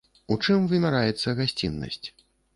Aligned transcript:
А 0.19 0.19
ў 0.19 0.37
чым 0.45 0.65
вымяраецца 0.71 1.35
гасціннасць? 1.43 2.05